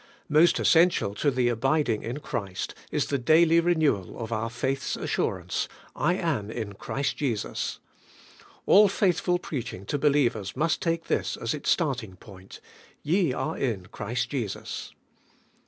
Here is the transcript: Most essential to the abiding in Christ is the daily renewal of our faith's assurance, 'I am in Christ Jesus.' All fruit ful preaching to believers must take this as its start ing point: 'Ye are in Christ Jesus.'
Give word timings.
Most 0.29 0.59
essential 0.59 1.13
to 1.13 1.29
the 1.29 1.47
abiding 1.49 2.01
in 2.01 2.21
Christ 2.21 2.73
is 2.89 3.05
the 3.05 3.19
daily 3.19 3.59
renewal 3.59 4.17
of 4.17 4.31
our 4.31 4.49
faith's 4.49 4.95
assurance, 4.95 5.67
'I 5.95 6.15
am 6.15 6.49
in 6.49 6.73
Christ 6.73 7.17
Jesus.' 7.17 7.77
All 8.65 8.87
fruit 8.87 9.17
ful 9.17 9.37
preaching 9.37 9.85
to 9.85 9.99
believers 9.99 10.55
must 10.57 10.81
take 10.81 11.03
this 11.05 11.37
as 11.37 11.53
its 11.53 11.69
start 11.69 12.03
ing 12.03 12.15
point: 12.15 12.61
'Ye 13.03 13.31
are 13.31 13.55
in 13.55 13.85
Christ 13.91 14.29
Jesus.' 14.31 14.91